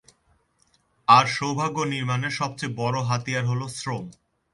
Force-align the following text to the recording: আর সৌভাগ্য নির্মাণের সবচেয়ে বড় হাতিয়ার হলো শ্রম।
আর 1.07 1.25
সৌভাগ্য 1.27 1.77
নির্মাণের 1.93 2.33
সবচেয়ে 2.39 2.75
বড় 2.75 2.97
হাতিয়ার 3.09 3.45
হলো 3.45 3.65
শ্রম। 3.77 4.05